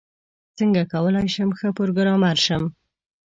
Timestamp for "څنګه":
0.57-0.81